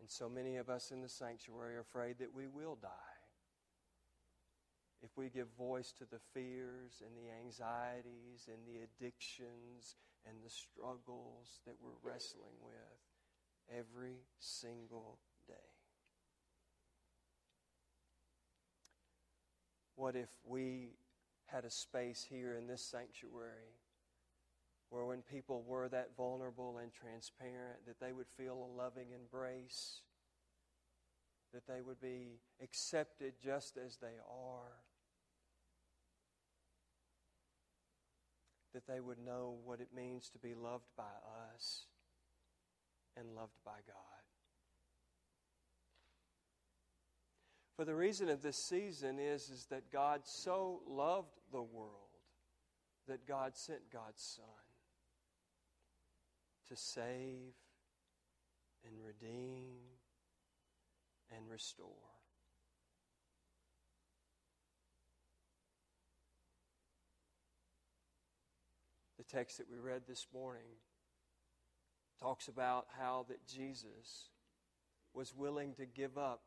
And 0.00 0.08
so 0.08 0.28
many 0.28 0.56
of 0.56 0.70
us 0.70 0.92
in 0.92 1.02
the 1.02 1.08
sanctuary 1.08 1.76
are 1.76 1.80
afraid 1.80 2.18
that 2.20 2.32
we 2.32 2.46
will 2.46 2.78
die 2.80 3.17
if 5.02 5.10
we 5.16 5.28
give 5.28 5.46
voice 5.56 5.92
to 5.98 6.04
the 6.10 6.18
fears 6.34 7.02
and 7.04 7.10
the 7.16 7.30
anxieties 7.44 8.48
and 8.48 8.58
the 8.66 8.82
addictions 8.82 9.96
and 10.26 10.36
the 10.44 10.50
struggles 10.50 11.60
that 11.66 11.76
we're 11.80 12.10
wrestling 12.10 12.54
with 12.62 13.78
every 13.78 14.16
single 14.38 15.18
day. 15.46 15.54
What 19.94 20.16
if 20.16 20.28
we 20.44 20.90
had 21.46 21.64
a 21.64 21.70
space 21.70 22.26
here 22.28 22.54
in 22.54 22.66
this 22.66 22.82
sanctuary 22.82 23.74
where 24.90 25.04
when 25.04 25.22
people 25.22 25.64
were 25.66 25.88
that 25.88 26.10
vulnerable 26.16 26.78
and 26.78 26.92
transparent 26.92 27.84
that 27.86 28.00
they 28.00 28.12
would 28.12 28.28
feel 28.36 28.54
a 28.54 28.76
loving 28.76 29.08
embrace 29.14 30.00
that 31.52 31.66
they 31.66 31.80
would 31.80 32.00
be 32.00 32.38
accepted 32.62 33.34
just 33.42 33.76
as 33.76 33.96
they 33.96 34.18
are 34.28 34.87
that 38.78 38.92
they 38.92 39.00
would 39.00 39.18
know 39.18 39.56
what 39.64 39.80
it 39.80 39.88
means 39.92 40.28
to 40.28 40.38
be 40.38 40.54
loved 40.54 40.86
by 40.96 41.02
us 41.52 41.86
and 43.16 43.34
loved 43.34 43.56
by 43.64 43.80
God. 43.88 44.22
For 47.74 47.84
the 47.84 47.96
reason 47.96 48.28
of 48.28 48.40
this 48.40 48.56
season 48.56 49.18
is, 49.18 49.50
is 49.50 49.66
that 49.70 49.90
God 49.90 50.20
so 50.22 50.82
loved 50.86 51.40
the 51.50 51.62
world 51.62 51.90
that 53.08 53.26
God 53.26 53.56
sent 53.56 53.90
God's 53.92 54.22
Son 54.22 54.44
to 56.68 56.76
save 56.76 57.54
and 58.86 58.94
redeem 59.04 59.78
and 61.36 61.50
restore. 61.50 62.17
Text 69.28 69.58
that 69.58 69.70
we 69.70 69.78
read 69.78 70.02
this 70.08 70.26
morning 70.32 70.78
talks 72.20 72.48
about 72.48 72.86
how 72.98 73.26
that 73.28 73.46
Jesus 73.46 74.30
was 75.12 75.34
willing 75.34 75.74
to 75.74 75.84
give 75.86 76.16
up 76.16 76.42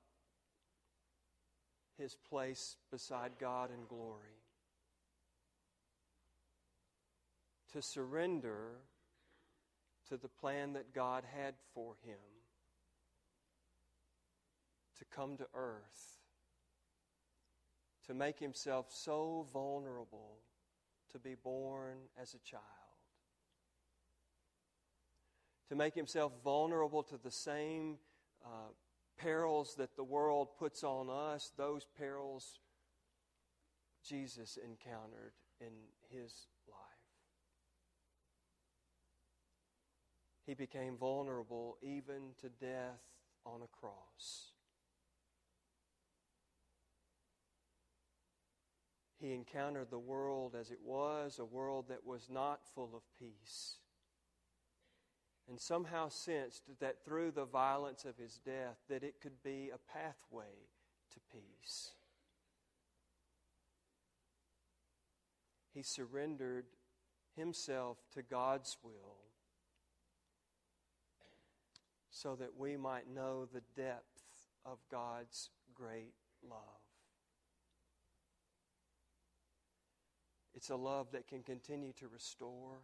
his 1.97 2.15
place 2.29 2.77
beside 2.91 3.33
God 3.39 3.69
in 3.69 3.85
glory, 3.87 4.41
to 7.71 7.81
surrender 7.81 8.77
to 10.09 10.17
the 10.17 10.27
plan 10.27 10.73
that 10.73 10.93
God 10.93 11.23
had 11.35 11.53
for 11.73 11.95
him, 12.03 12.17
to 14.97 15.05
come 15.05 15.37
to 15.37 15.45
earth, 15.53 16.19
to 18.07 18.13
make 18.13 18.39
himself 18.39 18.87
so 18.89 19.45
vulnerable 19.53 20.39
to 21.11 21.19
be 21.19 21.35
born 21.35 21.97
as 22.21 22.33
a 22.33 22.39
child, 22.39 22.63
to 25.69 25.75
make 25.75 25.95
himself 25.95 26.31
vulnerable 26.43 27.03
to 27.03 27.17
the 27.17 27.31
same 27.31 27.97
uh, 28.45 28.71
perils 29.17 29.75
that 29.77 29.95
the 29.95 30.03
world 30.03 30.49
puts 30.57 30.83
on 30.83 31.09
us, 31.09 31.51
those 31.57 31.85
perils 31.97 32.59
Jesus 34.03 34.57
encountered 34.57 35.33
in 35.59 35.73
his 36.09 36.47
life. 36.67 36.77
He 40.45 40.53
became 40.55 40.97
vulnerable 40.97 41.77
even 41.81 42.33
to 42.41 42.49
death 42.49 42.99
on 43.45 43.61
a 43.61 43.67
cross. 43.67 44.53
He 49.21 49.33
encountered 49.33 49.91
the 49.91 49.99
world 49.99 50.55
as 50.59 50.71
it 50.71 50.79
was, 50.83 51.37
a 51.39 51.45
world 51.45 51.85
that 51.89 52.05
was 52.05 52.27
not 52.29 52.61
full 52.73 52.91
of 52.95 53.03
peace 53.19 53.77
and 55.51 55.59
somehow 55.59 56.07
sensed 56.07 56.63
that 56.79 57.03
through 57.03 57.31
the 57.31 57.43
violence 57.43 58.05
of 58.05 58.17
his 58.17 58.39
death 58.45 58.77
that 58.87 59.03
it 59.03 59.19
could 59.21 59.43
be 59.43 59.69
a 59.73 59.91
pathway 59.91 60.69
to 61.11 61.19
peace. 61.29 61.91
He 65.73 65.83
surrendered 65.83 66.65
himself 67.35 67.97
to 68.13 68.21
God's 68.21 68.77
will 68.81 69.17
so 72.09 72.35
that 72.35 72.57
we 72.57 72.77
might 72.77 73.13
know 73.13 73.45
the 73.45 73.63
depth 73.75 74.23
of 74.65 74.77
God's 74.89 75.49
great 75.75 76.13
love. 76.47 76.80
It's 80.61 80.69
a 80.69 80.75
love 80.75 81.07
that 81.13 81.27
can 81.27 81.41
continue 81.41 81.91
to 81.93 82.07
restore. 82.07 82.83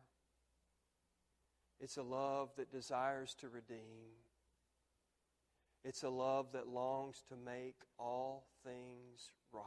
It's 1.79 1.97
a 1.97 2.01
love 2.01 2.49
that 2.57 2.71
desires 2.71 3.35
to 3.35 3.49
redeem. 3.49 4.17
It's 5.83 6.01
a 6.01 6.09
love 6.09 6.53
that 6.53 6.67
longs 6.67 7.23
to 7.29 7.35
make 7.35 7.75
all 7.99 8.47
things 8.65 9.31
right. 9.51 9.63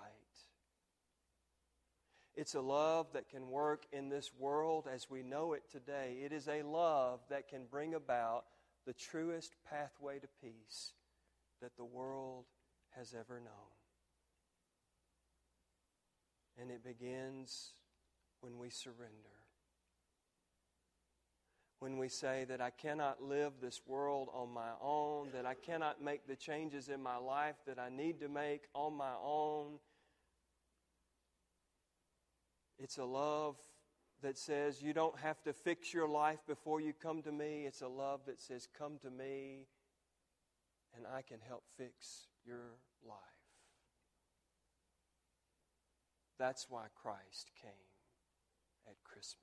It's 2.34 2.56
a 2.56 2.60
love 2.60 3.06
that 3.12 3.28
can 3.28 3.48
work 3.48 3.86
in 3.92 4.08
this 4.08 4.32
world 4.36 4.88
as 4.92 5.08
we 5.08 5.22
know 5.22 5.52
it 5.52 5.70
today. 5.70 6.16
It 6.24 6.32
is 6.32 6.48
a 6.48 6.62
love 6.62 7.20
that 7.30 7.46
can 7.46 7.60
bring 7.70 7.94
about 7.94 8.46
the 8.86 8.92
truest 8.92 9.54
pathway 9.70 10.18
to 10.18 10.26
peace 10.42 10.94
that 11.62 11.76
the 11.76 11.84
world 11.84 12.46
has 12.96 13.14
ever 13.16 13.38
known. 13.38 13.70
And 16.60 16.72
it 16.72 16.82
begins 16.82 17.74
when 18.40 18.58
we 18.58 18.70
surrender 18.70 19.40
when 21.80 21.96
we 21.96 22.08
say 22.08 22.44
that 22.46 22.60
I 22.60 22.68
cannot 22.68 23.22
live 23.22 23.54
this 23.60 23.80
world 23.86 24.28
on 24.34 24.52
my 24.52 24.68
own, 24.82 25.30
that 25.32 25.46
I 25.46 25.54
cannot 25.54 26.02
make 26.02 26.26
the 26.28 26.36
changes 26.36 26.90
in 26.90 27.02
my 27.02 27.16
life 27.16 27.56
that 27.66 27.78
I 27.78 27.88
need 27.88 28.20
to 28.20 28.28
make 28.28 28.64
on 28.74 28.94
my 28.94 29.12
own. 29.24 29.78
It's 32.78 32.98
a 32.98 33.04
love 33.04 33.56
that 34.22 34.36
says 34.36 34.82
you 34.82 34.92
don't 34.92 35.18
have 35.18 35.42
to 35.44 35.54
fix 35.54 35.94
your 35.94 36.06
life 36.06 36.40
before 36.46 36.82
you 36.82 36.92
come 36.92 37.22
to 37.22 37.32
me. 37.32 37.64
It's 37.66 37.80
a 37.80 37.88
love 37.88 38.20
that 38.26 38.38
says, 38.38 38.68
Come 38.78 38.98
to 39.00 39.10
me 39.10 39.66
and 40.94 41.06
I 41.06 41.22
can 41.22 41.38
help 41.48 41.64
fix 41.78 42.26
your 42.44 42.76
life. 43.08 43.16
That's 46.38 46.66
why 46.68 46.86
Christ 46.94 47.50
came 47.62 47.89
Christmas. 49.12 49.40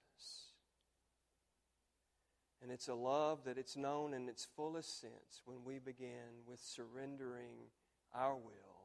And 2.62 2.72
it's 2.72 2.88
a 2.88 2.96
love 2.96 3.44
that 3.46 3.58
it's 3.58 3.78
known 3.78 4.14
in 4.14 4.28
its 4.28 4.48
fullest 4.56 5.00
sense 5.00 5.42
when 5.46 5.58
we 5.64 5.80
begin 5.80 6.44
with 6.48 6.60
surrendering 6.60 7.70
our 8.14 8.36
will 8.36 8.78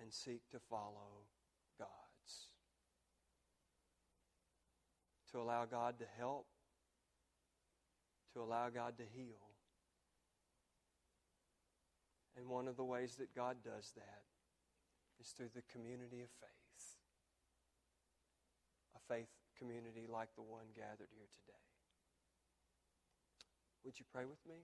and 0.00 0.12
seek 0.12 0.42
to 0.50 0.58
follow 0.58 1.26
God's. 1.78 1.88
To 5.32 5.40
allow 5.40 5.64
God 5.64 5.98
to 6.00 6.04
help, 6.18 6.46
to 8.34 8.40
allow 8.40 8.68
God 8.68 8.98
to 8.98 9.04
heal. 9.04 9.48
And 12.36 12.48
one 12.48 12.68
of 12.68 12.76
the 12.76 12.84
ways 12.84 13.16
that 13.16 13.34
God 13.34 13.56
does 13.64 13.92
that 13.96 14.22
is 15.20 15.28
through 15.30 15.50
the 15.54 15.62
community 15.72 16.20
of 16.20 16.28
faith. 16.40 16.50
A 18.94 19.14
faith 19.14 19.28
community 19.62 20.06
like 20.12 20.34
the 20.34 20.42
one 20.42 20.66
gathered 20.74 21.08
here 21.14 21.28
today. 21.30 21.58
Would 23.84 23.98
you 23.98 24.04
pray 24.12 24.24
with 24.24 24.38
me? 24.48 24.56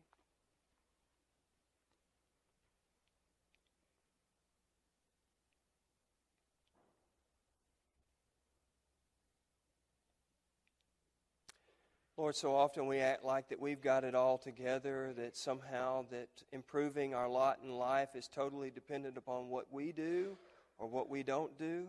Lord, 12.17 12.35
so 12.35 12.57
often 12.57 12.89
we 12.89 12.99
act 12.99 13.25
like 13.25 13.49
that 13.51 13.61
we've 13.61 13.81
got 13.81 14.03
it 14.03 14.17
all 14.17 14.39
together, 14.39 15.13
that 15.17 15.37
somehow 15.37 16.05
that 16.11 16.29
improving 16.51 17.15
our 17.15 17.29
lot 17.29 17.61
in 17.63 17.71
life 17.71 18.17
is 18.17 18.27
totally 18.27 18.71
dependent 18.71 19.17
upon 19.17 19.49
what 19.49 19.67
we 19.73 19.93
do 19.93 20.37
or 20.79 20.89
what 20.89 21.09
we 21.09 21.23
don't 21.23 21.57
do. 21.57 21.87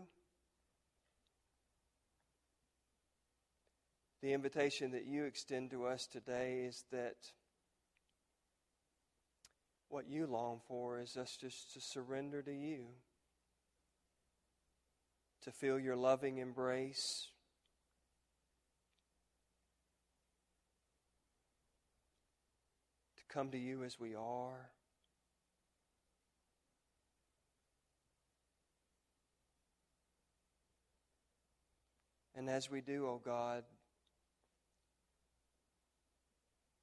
The 4.22 4.34
invitation 4.34 4.92
that 4.92 5.06
you 5.06 5.24
extend 5.24 5.72
to 5.72 5.86
us 5.86 6.06
today 6.06 6.66
is 6.68 6.84
that 6.92 7.16
what 9.88 10.10
you 10.10 10.28
long 10.28 10.60
for 10.68 11.00
is 11.00 11.16
us 11.16 11.38
just 11.40 11.74
to 11.74 11.80
surrender 11.80 12.42
to 12.42 12.52
you, 12.52 12.88
to 15.44 15.52
feel 15.52 15.80
your 15.80 15.96
loving 15.96 16.38
embrace. 16.38 17.30
to 23.16 23.24
Come 23.34 23.52
to 23.52 23.58
you 23.58 23.86
as 23.86 23.98
we 24.02 24.16
are. 24.16 24.70
And 32.36 32.50
as 32.50 32.70
we 32.70 32.82
do, 32.82 33.06
O 33.06 33.12
oh 33.12 33.22
God, 33.24 33.64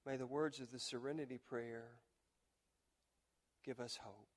May 0.07 0.17
the 0.17 0.27
words 0.27 0.61
of 0.61 0.71
the 0.71 0.79
serenity 0.79 1.41
prayer 1.49 1.89
give 3.65 3.81
us 3.81 3.99
hope. 4.01 4.29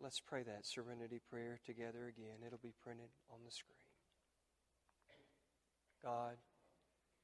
Let's 0.00 0.18
pray 0.18 0.42
that 0.44 0.64
serenity 0.64 1.20
prayer 1.30 1.60
together 1.66 2.08
again. 2.08 2.40
It'll 2.46 2.58
be 2.62 2.72
printed 2.82 3.10
on 3.30 3.40
the 3.44 3.50
screen. 3.50 3.76
God, 6.02 6.36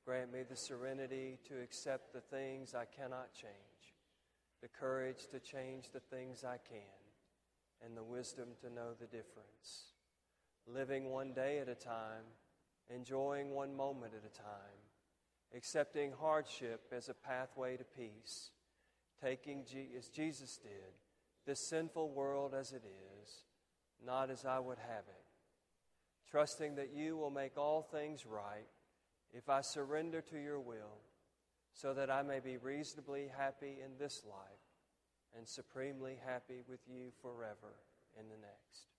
grant 0.05 0.31
me 0.31 0.40
the 0.48 0.57
serenity 0.57 1.38
to 1.48 1.59
accept 1.62 2.12
the 2.12 2.20
things 2.20 2.74
I 2.74 2.85
cannot 2.85 3.33
change, 3.33 3.96
the 4.61 4.68
courage 4.68 5.27
to 5.33 5.40
change 5.40 5.87
the 5.90 6.01
things 6.14 6.44
I 6.44 6.59
can, 6.68 7.01
and 7.83 7.96
the 7.96 8.05
wisdom 8.05 8.48
to 8.61 8.68
know 8.68 8.90
the 9.01 9.07
difference. 9.07 9.94
Living 10.66 11.11
one 11.11 11.33
day 11.33 11.61
at 11.61 11.68
a 11.68 11.74
time, 11.74 12.29
enjoying 12.94 13.51
one 13.51 13.74
moment 13.74 14.12
at 14.14 14.31
a 14.31 14.37
time 14.37 14.88
accepting 15.56 16.12
hardship 16.12 16.82
as 16.92 17.08
a 17.08 17.14
pathway 17.14 17.76
to 17.76 17.84
peace, 17.84 18.50
taking, 19.22 19.64
as 19.96 20.08
Jesus 20.08 20.58
did, 20.62 20.92
this 21.46 21.68
sinful 21.68 22.11
world 22.11 22.54
as 22.54 22.72
it 22.72 22.82
is, 23.22 23.44
not 24.04 24.30
as 24.30 24.44
I 24.44 24.58
would 24.58 24.78
have 24.78 25.04
it, 25.08 25.24
trusting 26.30 26.74
that 26.76 26.92
you 26.94 27.16
will 27.16 27.30
make 27.30 27.56
all 27.56 27.82
things 27.82 28.26
right 28.26 28.68
if 29.32 29.48
I 29.48 29.61
surrender 29.62 30.20
to 30.22 30.38
your 30.38 30.61
will, 30.61 31.00
so 31.72 31.94
that 31.94 32.11
I 32.11 32.22
may 32.22 32.40
be 32.40 32.56
reasonably 32.56 33.30
happy 33.37 33.78
in 33.84 33.98
this 33.98 34.22
life 34.24 34.68
and 35.37 35.46
supremely 35.46 36.18
happy 36.26 36.62
with 36.68 36.80
you 36.87 37.11
forever 37.22 37.80
in 38.18 38.28
the 38.28 38.37
next. 38.37 38.97